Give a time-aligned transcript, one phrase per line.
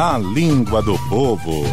[0.00, 1.64] a língua do povo.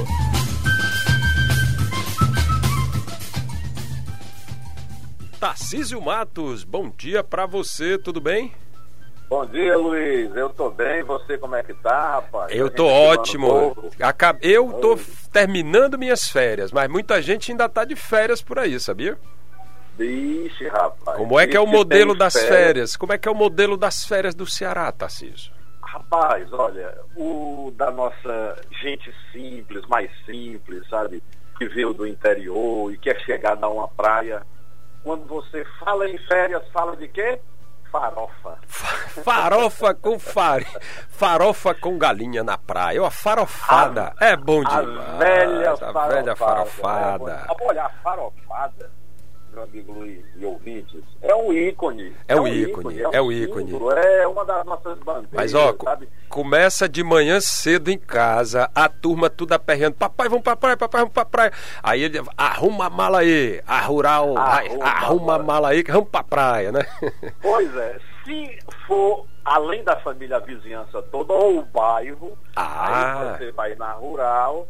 [5.39, 8.51] Tarcísio Matos, bom dia para você, tudo bem?
[9.29, 10.35] Bom dia, Luiz.
[10.35, 11.03] Eu tô bem.
[11.03, 12.51] Você como é que tá, rapaz?
[12.51, 13.77] Eu tô ótimo.
[14.41, 14.97] Eu tô
[15.31, 19.19] terminando minhas férias, mas muita gente ainda tá de férias por aí, sabia?
[19.99, 21.15] Vixe, rapaz.
[21.15, 22.49] Como é que é o modelo das férias?
[22.49, 22.97] férias?
[22.97, 25.54] Como é que é o modelo das férias do Ceará, Tarcísio?
[25.95, 31.23] Rapaz, olha, o da nossa gente simples, mais simples, sabe?
[31.57, 34.45] Que veio do interior e quer chegar a uma praia.
[35.03, 37.39] Quando você fala em férias, fala de quê?
[37.89, 38.57] farofa.
[39.23, 40.79] Farofa com farinha.
[41.09, 43.01] Farofa com galinha na praia.
[43.01, 44.13] Uma farofada.
[44.19, 44.87] A, é bom demais.
[44.87, 46.13] A velha a farofada.
[46.13, 47.31] velha farofada.
[47.31, 48.91] É Olha, a farofada,
[49.55, 52.13] meu amigo Luiz e ouvintes, é um ícone.
[52.27, 53.71] É, um ícone, é, um é o ícone.
[53.95, 55.29] é uma das nossas bandeiras.
[55.31, 56.09] Mas ó, sabe?
[56.27, 59.95] começa de manhã cedo em casa, a turma tudo aperreando.
[59.95, 61.53] Papai, vamos pra praia, papai, vamos pra praia.
[61.81, 66.09] Aí ele arruma a mala aí, a rural, arruma, arruma a mala aí, que vamos
[66.09, 66.85] pra praia, né?
[67.41, 73.35] Pois é, se for além da família, a vizinhança toda, ou o bairro, ah.
[73.35, 74.67] aí você vai na rural,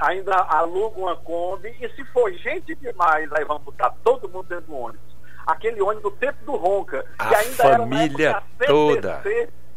[0.00, 4.66] ainda aluga uma Kombi, e se for gente demais, aí vamos botar todo mundo dentro
[4.66, 5.16] do ônibus.
[5.46, 9.22] Aquele ônibus do tempo do Ronca, a que ainda família era CTC, toda.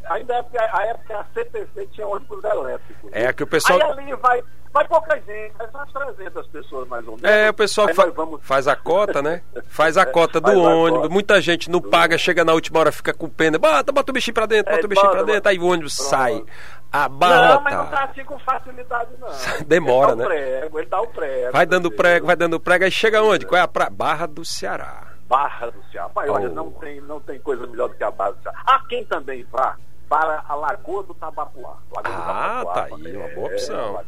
[0.09, 3.09] Ainda a época a CTC tinha ônibus elétricos.
[3.13, 3.79] É que o pessoal.
[3.81, 7.29] Aí ali vai Vai pouca gente, vai umas 300 pessoas mais ou menos.
[7.29, 8.39] É, o pessoal fa vamos...
[8.41, 9.41] faz a cota, né?
[9.67, 11.09] Faz a cota do ônibus.
[11.09, 13.59] Muita gente não paga, chega na última hora, fica com pena.
[13.59, 15.65] Bota, bota o bichinho pra dentro, bota é, o bichinho bota, pra dentro, aí o
[15.65, 16.09] ônibus pronto.
[16.09, 16.43] sai.
[16.91, 17.55] Abarrota.
[17.55, 19.29] Não, mas não tá assim com facilidade, não.
[19.65, 20.25] Demora, ele né?
[20.25, 21.51] Prego, ele dá o prego.
[21.53, 23.45] Vai dando prego, vai dando prego, aí chega onde?
[23.45, 23.89] Qual é a pra...
[23.89, 25.07] Barra do Ceará.
[25.27, 26.09] Barra do Ceará.
[26.09, 26.33] Pai, oh.
[26.33, 28.61] olha, não tem, não tem coisa melhor do que a Barra do Ceará.
[28.65, 29.77] Há quem também vá
[30.09, 31.77] para a Lagoa do Tabapuá.
[31.95, 34.03] Lagoa ah, do Tabapuá, tá aí, uma boa opção.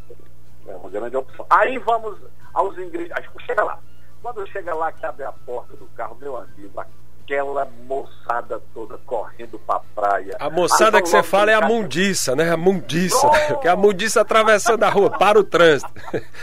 [0.67, 1.45] É, é uma grande opção.
[1.49, 2.19] Aí vamos
[2.53, 3.25] aos ingredientes.
[3.45, 3.79] Chega lá.
[4.21, 6.79] Quando chega lá que abre a porta do carro, meu amigo,
[7.23, 10.35] aquela moçada toda correndo pra praia.
[10.39, 12.51] A moçada que você fala é a mundiça, né?
[12.51, 13.25] A mundiça.
[13.25, 13.57] Oh!
[13.59, 15.91] Que é a mundiça atravessando a rua para o trânsito.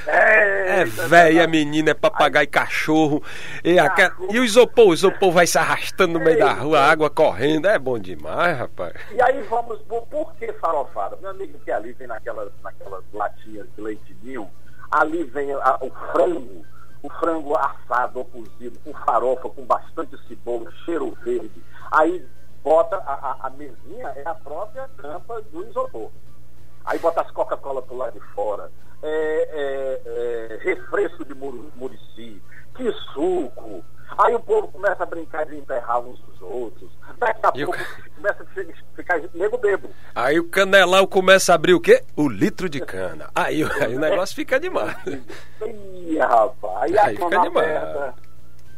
[0.07, 3.23] É, é velha, menina, é papagaio e cachorro.
[3.63, 6.91] E, aquela, e o isopor, o isopor vai se arrastando no meio da rua, a
[6.91, 7.67] água correndo.
[7.67, 8.95] É bom demais, rapaz.
[9.13, 11.17] E aí vamos, por, por que farofada?
[11.21, 14.51] Meu amigo que ali vem naquelas, naquelas latinhas de leite ninho,
[14.91, 16.65] ali vem a, o frango
[17.03, 21.63] o frango assado ou cozido, com farofa, com bastante cebola, cheiro verde.
[21.91, 22.27] Aí
[22.63, 26.11] bota a, a, a mesinha, é a própria tampa do isopor.
[26.85, 28.71] Aí bota as Coca-Cola pro lado de fora,
[29.03, 32.43] é, é, é, refresco de murici,
[32.75, 33.85] que suco.
[34.19, 36.91] Aí o povo começa a brincar de enterrar uns dos outros.
[37.19, 38.15] Daqui a e pouco o...
[38.17, 39.89] começa a ficar nego bebo.
[40.15, 42.03] Aí o canelão começa a abrir o quê?
[42.17, 43.31] O litro de cana.
[43.35, 44.97] Aí, aí o negócio fica demais.
[45.63, 46.93] Ih, rapaz.
[46.93, 48.15] Aí, aí fica demais.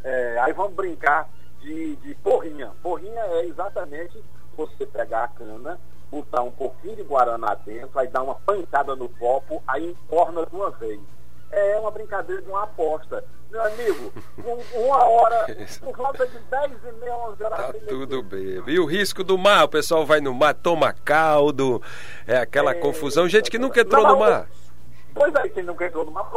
[0.03, 1.29] é, aí vamos brincar
[1.61, 2.71] de, de porrinha.
[2.81, 4.23] Porrinha é exatamente
[4.55, 5.79] você pegar a cana,
[6.11, 10.55] botar um pouquinho de guaraná dentro, aí dar uma pancada no copo, aí encorna de
[10.55, 10.99] uma vez
[11.53, 13.23] é uma brincadeira de uma aposta.
[13.51, 15.45] Meu amigo, um, uma hora,
[15.79, 17.57] por volta de 10 e meia, 11 horas.
[17.59, 18.63] Tá tudo bem.
[18.65, 19.65] E o risco do mar?
[19.65, 21.81] O pessoal vai no mar, toma caldo,
[22.25, 23.29] é aquela é, confusão.
[23.29, 24.47] Gente que nunca entrou não, no mar.
[25.13, 26.29] Pois é, quem nunca entrou no mar,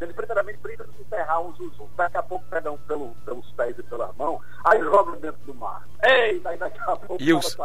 [0.00, 1.96] ele primeiramente brinca de enterrar uns os outros.
[1.96, 5.54] Daqui a pouco pega um pelo, pelos pés e pelas mãos, aí joga dentro do
[5.54, 5.86] mar.
[6.02, 7.56] Ei, daí daqui a pouco e os,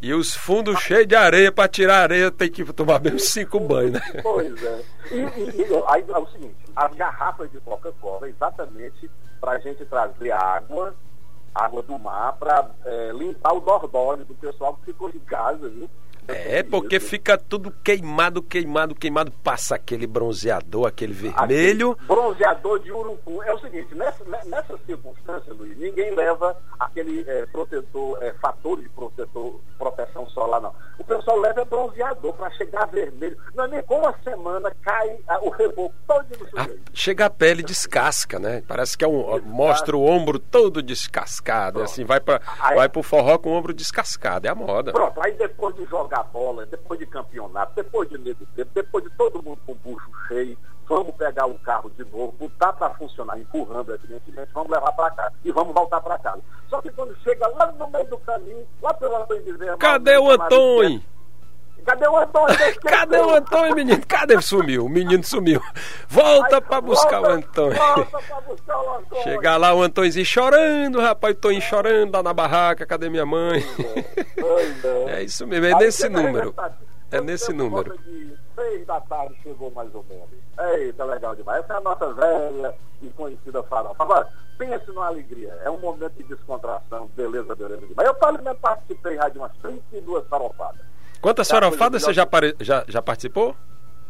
[0.00, 3.92] e os fundos cheios de areia, para tirar areia tem que tomar mesmo cinco banhos,
[3.92, 4.00] né?
[4.22, 4.84] Pois é.
[5.10, 9.84] E, e, e aí é o seguinte, as garrafas de Coca-Cola exatamente para a gente
[9.84, 10.94] trazer água,
[11.54, 15.90] água do mar, para é, limpar o dordório do pessoal que ficou em casa, viu?
[16.28, 19.30] É, porque fica tudo queimado, queimado, queimado.
[19.42, 21.92] Passa aquele bronzeador, aquele vermelho.
[21.92, 23.42] Aquele bronzeador de urucum.
[23.42, 28.88] É o seguinte, nessa, nessa circunstância, Luiz, ninguém leva aquele é, protetor, é, fator de
[28.90, 30.72] protetor, proteção solar, não.
[30.98, 33.36] O pessoal leva bronzeador para chegar vermelho.
[33.54, 37.62] Não é nem com uma semana cai o reboco todo no ah, Chega a pele
[37.62, 38.62] descasca, né?
[38.68, 41.74] Parece que é um, mostra o ombro todo descascado.
[41.74, 41.90] Pronto.
[41.90, 42.40] Assim, vai para
[42.74, 44.46] vai pro forró com o ombro descascado.
[44.46, 44.92] É a moda.
[44.92, 49.04] Pronto, aí depois de jogar jogar bola, depois de campeonato, depois de nego tempo, depois
[49.04, 52.90] de todo mundo com o bucho cheio, vamos pegar o carro de novo, botar para
[52.94, 56.42] funcionar, empurrando, evidentemente, vamos levar para casa e vamos voltar para casa.
[56.68, 59.76] Só que quando chega lá no meio do caminho, lá pelo Antônio Bezerra...
[59.78, 61.02] Cadê o Antônio?
[61.84, 62.56] Cadê o Antônio?
[62.82, 64.06] Cadê o Antônio, menino?
[64.06, 64.40] Cadê?
[64.40, 65.60] Sumiu, o menino sumiu.
[66.08, 67.78] Volta para buscar volta, o Antônio.
[67.78, 69.24] Volta pra buscar o Antônio.
[69.24, 73.64] Chegar lá o Antôniozinho chorando, rapaz, Toninho chorando lá na barraca, cadê minha mãe?
[75.08, 76.54] É, é isso mesmo, é nesse número.
[77.10, 77.94] É nesse número.
[78.54, 80.28] Seis da tarde chegou mais ou menos.
[80.74, 81.64] Eita, legal demais.
[81.64, 84.02] Essa é a nossa velha e conhecida farofa.
[84.02, 85.58] Agora, pense numa alegria.
[85.64, 88.08] É um momento de descontração, beleza, beleza demais.
[88.08, 90.91] Eu, pelo menos, participei já de umas 32 farofadas.
[91.22, 92.28] Quantas farofadas você já,
[92.60, 93.56] já, já participou?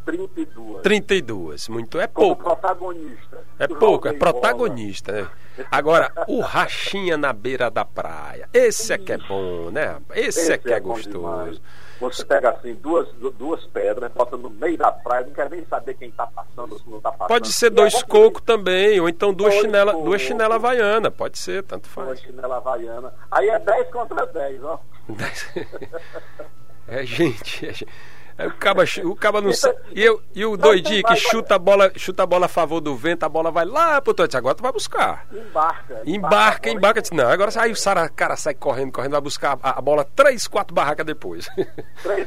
[0.06, 0.82] 32.
[0.82, 2.00] 32, muito.
[2.00, 2.42] É pouco.
[2.42, 3.38] Como protagonista.
[3.58, 5.12] É pouco, é protagonista.
[5.12, 5.28] Né?
[5.70, 8.48] Agora, o rachinha na beira da praia.
[8.52, 10.00] Esse é que é bom, né?
[10.14, 11.60] Esse, Esse é que é, é gostoso.
[12.00, 13.06] Você pega assim duas,
[13.38, 16.88] duas pedras, bota no meio da praia, não quer nem saber quem está passando, se
[16.88, 17.28] não está passando.
[17.28, 21.62] Pode ser dois é cocos também, ou então duas chinelas duas chinela havaiana, pode ser,
[21.62, 22.08] tanto faz.
[22.08, 23.14] Duas chinela havaiana.
[23.30, 24.80] Aí é 10 contra 10, ó.
[26.88, 27.88] é gente, é gente.
[28.36, 29.78] Aí o caba, o caba não sabe.
[29.94, 32.96] E, eu, e o doidinho que chuta a, bola, chuta a bola a favor do
[32.96, 34.36] vento, a bola vai lá pro Tote.
[34.36, 35.26] Agora tu vai buscar.
[35.32, 36.02] Embarca.
[36.04, 37.02] Embarca, embarca.
[37.12, 40.46] Não, agora aí o Sara, cara sai correndo, correndo, vai buscar a, a bola três,
[40.46, 41.48] quatro barracas depois.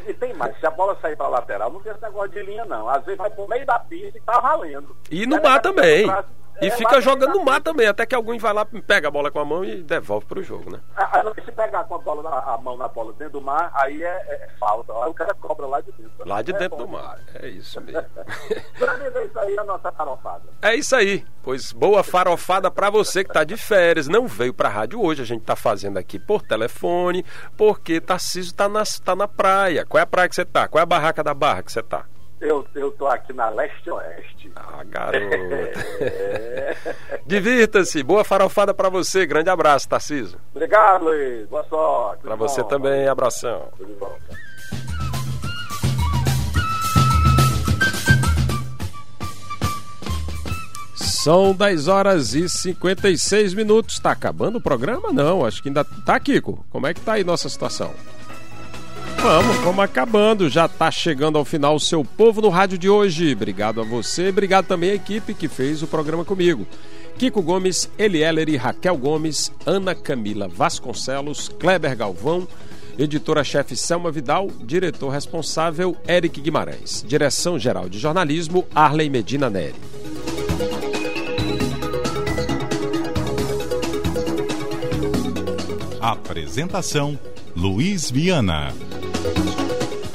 [0.07, 2.65] e tem mais, se a bola sair pra lateral, não tem esse negócio de linha,
[2.65, 2.87] não.
[2.87, 4.95] Às vezes vai pro meio da pista e tá valendo.
[5.09, 6.07] E no mar também.
[6.61, 9.29] E é, fica jogando no mar também, até que alguém vai lá, pega a bola
[9.29, 10.79] com a mão e devolve para o jogo, né?
[10.95, 13.71] Ah, ah, se pegar com a, bola na, a mão na bola dentro do mar,
[13.73, 14.93] aí é, é falta.
[14.93, 16.11] Aí o cara cobra lá de dentro.
[16.25, 18.01] Lá de é dentro do mar, é isso mesmo.
[18.17, 20.43] é isso aí a nossa farofada.
[20.61, 21.25] É isso aí.
[21.43, 25.21] Pois boa farofada para você que está de férias, não veio para a rádio hoje,
[25.21, 27.25] a gente está fazendo aqui por telefone,
[27.57, 29.85] porque Tarcísio está na, tá na praia.
[29.85, 30.67] Qual é a praia que você está?
[30.67, 32.05] Qual é a barraca da barra que você está?
[32.39, 34.51] Eu, eu tô aqui na leste-oeste.
[34.55, 35.25] Ah, garoto.
[36.01, 36.75] É.
[37.25, 38.03] Divirta-se.
[38.03, 39.25] Boa farofada para você.
[39.25, 40.39] Grande abraço, Tarcísio.
[40.53, 41.47] Obrigado, Luiz.
[41.47, 42.21] Boa sorte.
[42.21, 42.67] Para você bom.
[42.67, 43.07] também.
[43.07, 43.69] Abração.
[50.95, 53.95] São 10 horas e 56 minutos.
[53.95, 55.11] Está acabando o programa?
[55.11, 56.63] Não, acho que ainda tá, Kiko.
[56.69, 57.91] Como é que tá aí nossa situação?
[59.21, 60.49] Vamos, vamos acabando.
[60.49, 63.33] Já está chegando ao final o seu povo no rádio de hoje.
[63.33, 66.67] Obrigado a você, obrigado também à equipe que fez o programa comigo.
[67.17, 72.45] Kiko Gomes, Elieler e Raquel Gomes, Ana Camila Vasconcelos, Kleber Galvão,
[72.99, 79.75] editora-chefe Selma Vidal, diretor responsável Eric Guimarães, direção geral de jornalismo Arley Medina Neri.
[86.01, 87.17] Apresentação
[87.55, 88.73] Luiz Viana.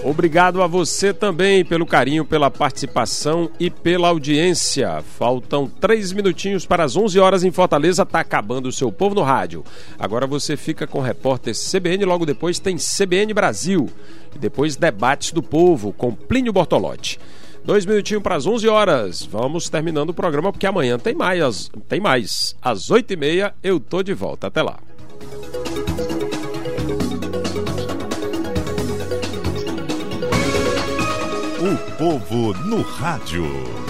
[0.02, 5.02] Obrigado a você também pelo carinho, pela participação e pela audiência.
[5.18, 8.06] Faltam três minutinhos para as 11 horas em Fortaleza.
[8.06, 9.62] Tá acabando o seu povo no rádio.
[9.98, 12.06] Agora você fica com o repórter CBN.
[12.06, 13.90] Logo depois tem CBN Brasil.
[14.34, 17.18] E depois debates do povo com Plínio Bortolotti.
[17.62, 19.22] Dois minutinhos para as 11 horas.
[19.22, 21.70] Vamos terminando o programa porque amanhã tem mais.
[21.90, 22.56] Tem mais.
[22.62, 24.46] Às 8 e meia eu tô de volta.
[24.46, 24.78] Até lá.
[32.00, 33.89] Povo no rádio.